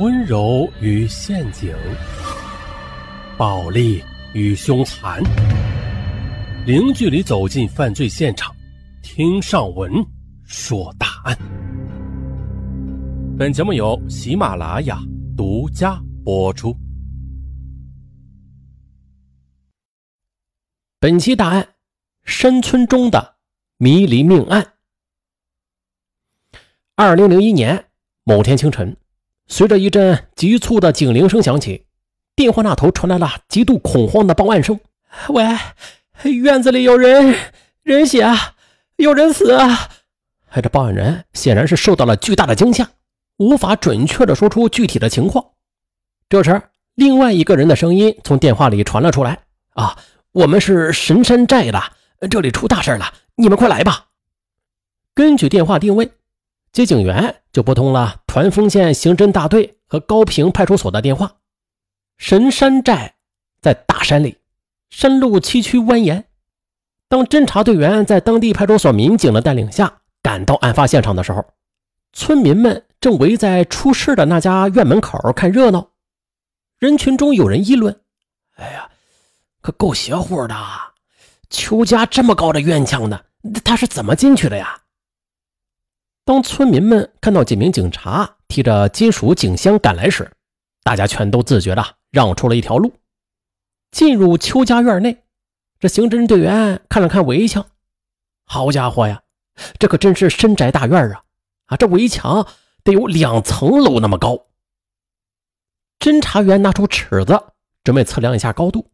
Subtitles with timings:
[0.00, 1.72] 温柔与陷阱，
[3.38, 4.02] 暴力
[4.32, 5.22] 与凶残，
[6.66, 8.52] 零距离走进犯罪现场，
[9.04, 10.04] 听上文
[10.42, 11.38] 说大案。
[13.38, 14.98] 本节目由喜马拉雅
[15.36, 16.76] 独家播出。
[20.98, 21.68] 本期大案：
[22.24, 23.36] 山村中的
[23.76, 24.72] 迷离命案。
[26.96, 27.84] 二零零一年
[28.24, 28.96] 某天清晨，
[29.46, 31.86] 随着一阵急促的警铃声响起，
[32.34, 34.80] 电话那头传来了极度恐慌的报案声
[35.28, 37.36] ：“喂，院子里有人，
[37.82, 38.26] 人血，
[38.96, 39.52] 有人死！”
[40.50, 42.88] 哎，这报案人显然是受到了巨大的惊吓，
[43.36, 45.44] 无法准确的说出具体的情况。
[46.28, 46.62] 这时，
[46.94, 49.40] 另外一个人的声音从电话里传了出来
[49.74, 49.98] ：“啊，
[50.32, 51.82] 我们是神山寨的，
[52.30, 54.06] 这里出大事了，你们快来吧！”
[55.14, 56.10] 根据电话定位。
[56.74, 61.36] 接警员就拨通了团风县刑侦大队和高平派出所的电话。
[62.18, 63.14] 神山寨
[63.60, 64.38] 在大山里，
[64.90, 66.24] 山路崎岖蜿蜒。
[67.08, 71.46] 当侦查队员在当地派出所民警的带领下赶到案发现场的时候，
[72.12, 75.90] 村民们正围在出事的那家院门口看热闹。
[76.80, 78.00] 人群中有人议论
[78.58, 78.90] ：“哎呀，
[79.60, 80.56] 可够邪乎的！
[81.50, 83.20] 邱家这么高的院墙呢，
[83.64, 84.80] 他是怎么进去的呀？”
[86.26, 90.30] 当村民们看到几名警察提着金属警箱赶来时，
[90.82, 92.94] 大家全都自觉的让出了一条路。
[93.90, 95.22] 进入邱家院内，
[95.78, 97.66] 这刑侦队员看了看围墙，
[98.46, 99.22] 好家伙呀，
[99.78, 101.22] 这可真是深宅大院啊！
[101.66, 102.48] 啊，这围墙
[102.82, 104.46] 得有两层楼那么高。
[105.98, 107.38] 侦查员拿出尺子
[107.84, 108.90] 准备测量一下高度。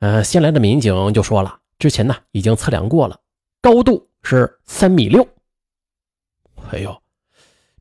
[0.00, 3.20] 呃，新来的民警就说了，之前呢已经测量过了，
[3.60, 5.28] 高度是三米六。
[6.72, 7.02] 哎呦，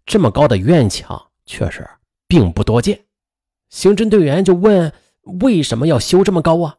[0.06, 1.90] 这么高的院墙确实
[2.28, 3.06] 并不多见。
[3.70, 4.92] 刑侦队员就问
[5.42, 6.76] ：“为什么要修这么高啊？”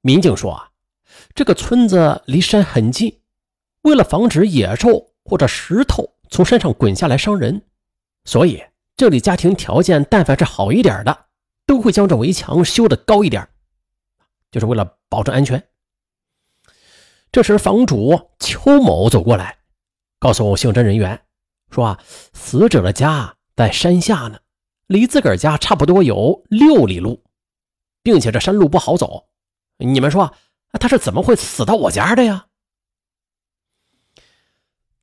[0.00, 0.70] 民警说：“啊，
[1.34, 3.20] 这个村子离山很近，
[3.82, 7.62] 为了防止野兽或者石头从山上滚下来伤人，
[8.24, 8.64] 所以
[8.96, 11.26] 这里家庭条件但凡是好一点的，
[11.66, 13.46] 都会将这围墙修得高一点，
[14.50, 15.62] 就是为了保证安全。”
[17.30, 19.58] 这时，房主邱某走过来。
[20.22, 21.20] 告诉刑侦人员
[21.72, 22.00] 说啊，
[22.32, 24.38] 死者的家在山下呢，
[24.86, 27.24] 离自个儿家差不多有六里路，
[28.04, 29.26] 并且这山路不好走。
[29.78, 30.32] 你们说
[30.78, 32.46] 他是怎么会死到我家的呀？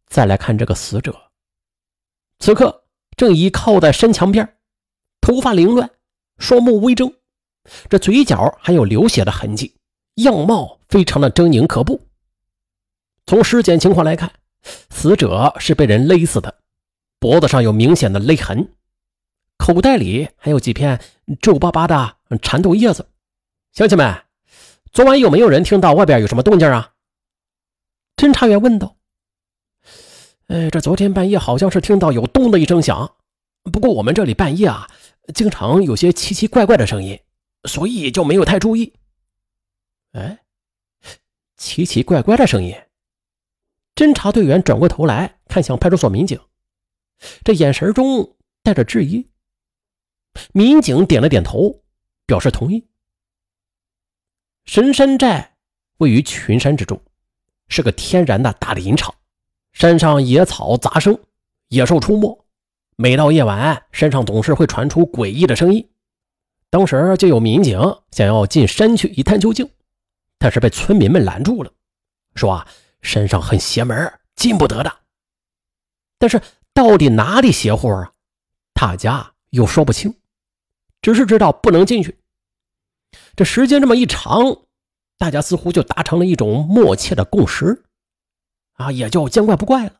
[0.07, 1.13] 再来看这个死者，
[2.39, 2.85] 此刻
[3.17, 4.57] 正倚靠在山墙边，
[5.19, 5.91] 头发凌乱，
[6.37, 7.13] 双目微睁，
[7.89, 9.75] 这嘴角还有流血的痕迹，
[10.13, 12.07] 样貌非常的狰狞可怖。
[13.25, 14.31] 从尸检情况来看。
[14.61, 16.59] 死者是被人勒死的，
[17.19, 18.73] 脖子上有明显的勒痕，
[19.57, 21.01] 口袋里还有几片
[21.41, 23.07] 皱巴巴的蚕豆叶子。
[23.71, 24.23] 乡亲们，
[24.91, 26.93] 昨晚有没有人听到外边有什么动静啊？
[28.17, 28.97] 侦查员问道。
[30.47, 33.15] 哎，这昨天半夜好像是听到有咚的一声响，
[33.71, 34.89] 不过我们这里半夜啊，
[35.33, 37.19] 经常有些奇奇怪怪的声音，
[37.65, 38.93] 所以就没有太注意。
[40.13, 40.39] 哎，
[41.55, 42.75] 奇奇怪怪的声音。
[43.99, 46.39] 侦查队员转过头来看向派出所民警，
[47.43, 49.27] 这眼神中带着质疑。
[50.53, 51.81] 民警点了点头，
[52.25, 52.87] 表示同意。
[54.63, 55.57] 神山寨
[55.97, 56.97] 位于群山之中，
[57.67, 59.13] 是个天然的大林场，
[59.73, 61.19] 山上野草杂生，
[61.67, 62.45] 野兽出没。
[62.95, 65.85] 每到夜晚，山上总是会传出诡异的声音。
[66.69, 67.77] 当时就有民警
[68.11, 69.69] 想要进山去一探究竟，
[70.37, 71.73] 但是被村民们拦住了，
[72.33, 72.65] 说啊。
[73.01, 74.99] 山上很邪门，进不得的。
[76.17, 76.41] 但是
[76.73, 78.13] 到底哪里邪乎啊？
[78.73, 80.15] 大家又说不清，
[81.01, 82.19] 只是知道不能进去。
[83.35, 84.63] 这时间这么一长，
[85.17, 87.85] 大家似乎就达成了一种默契的共识，
[88.73, 89.93] 啊，也就见怪不怪了。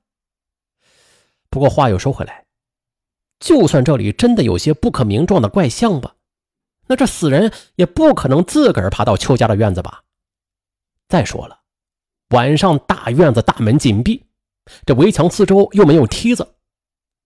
[1.50, 2.46] 不过话又说回来，
[3.40, 6.16] 就算这里真的有些不可名状的怪象吧，
[6.88, 10.04] 那这死人也不可能自个儿爬到邱家的院子吧？
[11.08, 11.62] 再说了。
[12.30, 14.24] 晚上大院子大门紧闭，
[14.86, 16.56] 这围墙四周又没有梯子，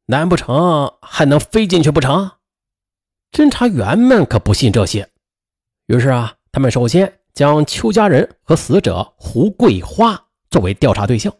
[0.05, 2.31] 难不成还能飞进去不成？
[3.31, 5.09] 侦查员们可不信这些，
[5.87, 11.33] 于是啊，他们首先将邱家人和死者胡桂花作为调查对象。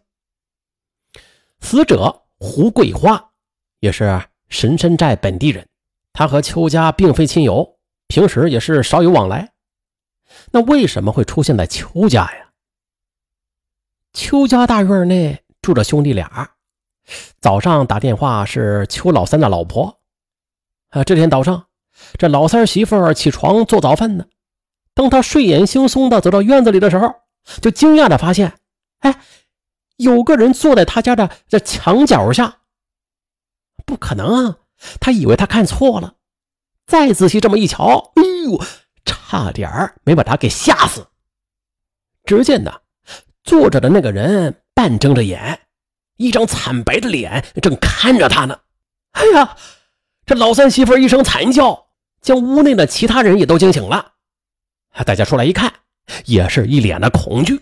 [1.62, 3.32] 死者胡桂花
[3.80, 5.66] 也是神山寨本地人，
[6.12, 7.78] 他和邱家并非亲友，
[8.08, 9.54] 平时也是少有往来。
[10.52, 12.50] 那为什么会出现在邱家呀？
[14.14, 16.52] 邱家大院内住着兄弟俩。
[17.42, 20.00] 早上打电话是邱老三的老婆，
[20.90, 21.66] 啊，这天早上，
[22.18, 24.26] 这老三媳妇起床做早饭呢。
[24.94, 27.14] 当他睡眼惺忪的走到院子里的时候，
[27.62, 28.58] 就惊讶的发现，
[29.00, 29.20] 哎，
[29.98, 32.60] 有个人坐在他家的这墙角下。
[33.86, 34.58] 不可能啊！
[35.02, 36.16] 他以为他看错了，
[36.86, 38.64] 再仔细这么一瞧，哎呦，
[39.04, 41.08] 差点没把他给吓死。
[42.24, 42.80] 只见呢，
[43.44, 45.60] 坐着的那个人半睁着眼，
[46.18, 48.60] 一张惨白的脸正看着他呢。
[49.12, 49.58] 哎呀！
[50.26, 51.88] 这老三媳妇一声惨叫，
[52.22, 54.14] 将屋内的其他人也都惊醒了。
[55.06, 55.74] 大家出来一看，
[56.24, 57.60] 也是一脸的恐惧。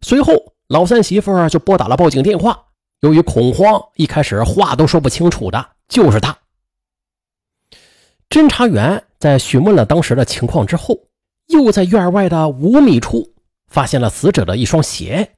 [0.00, 2.64] 随后，老三媳妇就拨打了报警电话。
[3.00, 6.34] 由于恐慌，一开始话都说不清楚的，就是他。
[8.30, 10.98] 侦查员在询问了当时的情况之后，
[11.48, 13.34] 又在院外的五米处
[13.70, 15.36] 发现了死者的一双鞋，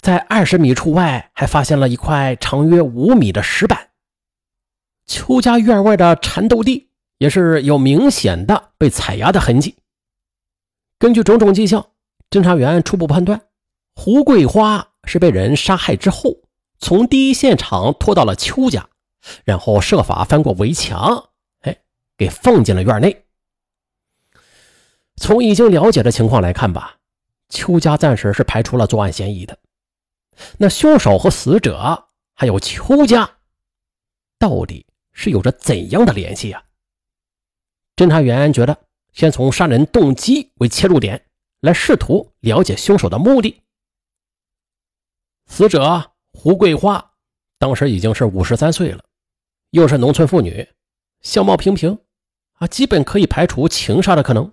[0.00, 3.90] 在二十米处外还发现了一块长约五米的石板。
[5.06, 6.88] 邱家院外的蚕豆地
[7.18, 9.76] 也是有明显的被踩压的痕迹。
[10.98, 11.90] 根据种种迹象，
[12.30, 13.40] 侦查员初步判断，
[13.94, 16.36] 胡桂花是被人杀害之后，
[16.78, 18.88] 从第一现场拖到了邱家，
[19.44, 21.78] 然后设法翻过围墙，哎，
[22.16, 23.24] 给放进了院内。
[25.16, 26.98] 从已经了解的情况来看吧，
[27.48, 29.58] 邱家暂时是排除了作案嫌疑的。
[30.58, 33.38] 那凶手和死者还有邱家，
[34.38, 34.86] 到底？
[35.12, 36.62] 是有着怎样的联系啊？
[37.96, 41.26] 侦查员觉得，先从杀人动机为切入点
[41.60, 43.64] 来试图了解凶手的目的。
[45.46, 47.14] 死者胡桂花
[47.58, 49.02] 当时已经是五十三岁了，
[49.70, 50.68] 又是农村妇女，
[51.20, 51.98] 相貌平平，
[52.52, 54.52] 啊，基本可以排除情杀的可能。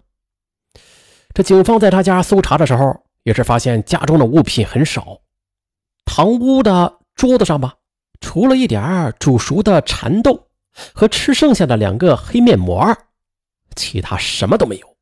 [1.36, 5.22] 这警方在他家搜查的时候，也是发现家中的物品很少，
[6.06, 7.76] 堂屋的桌子上吧，
[8.20, 10.42] 除了一点煮熟的蚕豆。
[10.94, 12.86] 和吃剩下的两个黑面膜，
[13.78, 14.98] 其他什么都没有。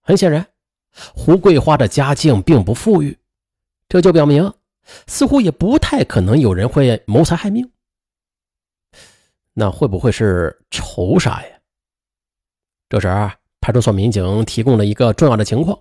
[0.00, 0.46] 很显然，
[1.12, 3.18] 胡桂花的家境并不富裕，
[3.88, 4.54] 这就表明
[5.08, 7.68] 似乎也不太可能有人会谋财害命。
[9.54, 11.58] 那会不会是仇杀呀？
[12.88, 13.08] 这时，
[13.60, 15.78] 派出所民警提供了一个重要的情况，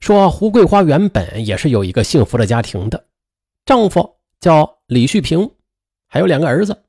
[0.00, 3.06] 说胡桂花原本也是有一个幸福的家庭的，
[3.64, 5.50] 丈夫叫李旭平，
[6.06, 6.84] 还有两个儿子。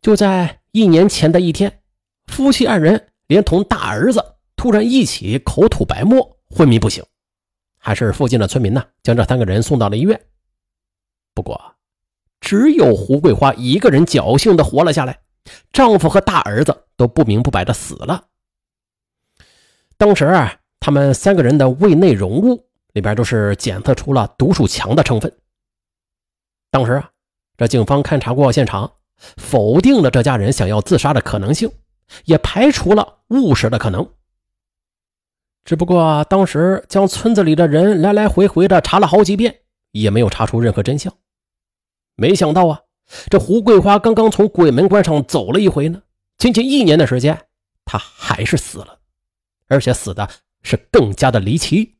[0.00, 1.80] 就在一年前的一天，
[2.26, 7.04] 夫妻二人连同大儿子突然一起口吐白沫，昏迷不醒。
[7.78, 10.20] 还是附近的村民呢，将这三个人送到了医院。
[11.34, 11.74] 不过，
[12.40, 15.20] 只有胡桂花一个人侥幸的活了下来，
[15.72, 18.24] 丈夫和大儿子都不明不白的死了。
[20.02, 25.32] 当时啊，他们三个人的胃内容物里边都是检测出了毒鼠强的成分。
[26.72, 27.08] 当时啊，
[27.56, 28.92] 这警方勘查过现场。
[29.36, 31.70] 否定了这家人想要自杀的可能性，
[32.24, 34.04] 也排除了误食的可能。
[35.64, 39.60] 只不过当时将村子里的人来来回回的查了好几遍，
[39.92, 41.14] 也没有查出任何真相。
[42.16, 42.80] 没想到啊，
[43.30, 46.02] 这胡桂花刚刚从鬼门关上走了一回呢，
[46.38, 47.46] 仅仅一年的时间，
[47.84, 48.98] 她还是死了，
[49.72, 50.28] 而且死的
[50.62, 51.96] 是更加的离奇。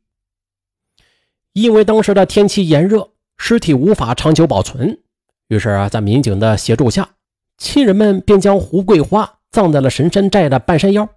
[1.53, 5.01] 因为当时的天气炎热，尸体无法长久保存。
[5.47, 7.15] 于是啊，在民警的协助下，
[7.57, 11.07] 亲人们便将胡桂花葬在了神山寨的半山腰，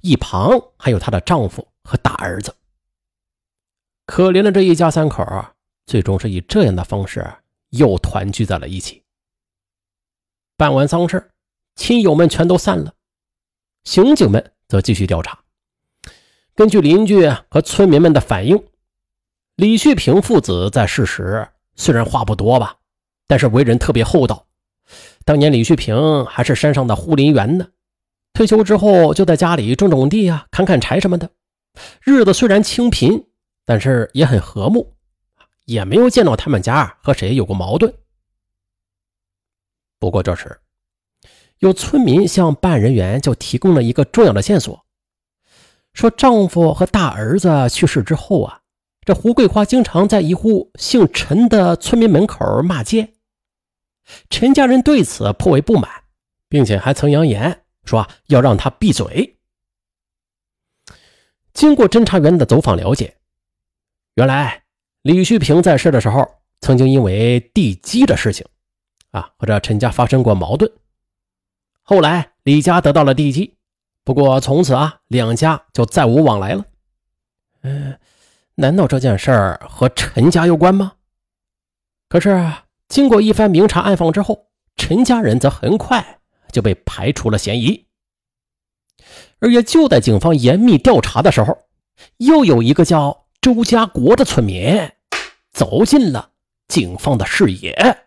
[0.00, 2.54] 一旁还有她的丈夫和大儿子。
[4.06, 5.54] 可怜的这一家三口啊，
[5.86, 7.26] 最终是以这样的方式
[7.70, 9.02] 又团聚在了一起。
[10.56, 11.30] 办完丧事，
[11.76, 12.94] 亲友们全都散了，
[13.84, 15.43] 刑警们则继续调查。
[16.54, 18.62] 根据邻居和村民们的反映，
[19.56, 22.76] 李旭平父子在世时虽然话不多吧。
[23.26, 24.46] 但是为人特别厚道。
[25.24, 27.68] 当年李旭平还是山上的护林员呢，
[28.34, 31.30] 退休之后就在家里种种地啊、砍砍柴什么的，
[32.02, 33.26] 日子虽然清贫，
[33.64, 34.94] 但是也很和睦，
[35.64, 37.94] 也没有见到他们家和谁有过矛盾。
[39.98, 40.60] 不过这时，
[41.60, 44.83] 有村民向办案人员就提供了一个重要的线索，
[45.94, 48.60] 说丈夫和大儿子去世之后啊，
[49.06, 53.14] 这胡桂花经常在一户姓陈的村民门口骂街。
[54.28, 55.88] 陈家人对此颇为不满，
[56.48, 59.38] 并且还曾扬言说要让他闭嘴。
[61.54, 63.16] 经过侦查员的走访了解，
[64.14, 64.64] 原来
[65.02, 66.28] 李旭平在世的时候，
[66.60, 68.44] 曾经因为地基的事情，
[69.12, 70.70] 啊和这陈家发生过矛盾。
[71.82, 73.56] 后来李家得到了地基，
[74.04, 76.64] 不过从此啊两家就再无往来了。
[77.62, 77.98] 嗯，
[78.54, 80.92] 难道这件事儿和陈家有关吗？
[82.08, 82.52] 可是。
[82.86, 86.20] 经过一番明察暗访之后，陈家人则很快
[86.52, 87.86] 就被排除了嫌疑。
[89.40, 91.66] 而也就在警方严密调查的时候，
[92.18, 94.92] 又有一个叫周家国的村民
[95.50, 96.32] 走进了
[96.68, 98.03] 警方的视野。